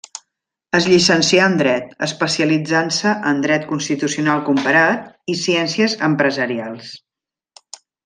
Es 0.77 0.85
llicencià 0.91 1.49
en 1.49 1.57
dret, 1.59 1.91
especialitzant-se 2.07 3.13
en 3.33 3.45
dret 3.45 3.69
constitucional 3.75 4.43
comparat, 4.51 5.07
i 5.35 5.39
ciències 5.47 5.99
empresarials. 6.13 6.93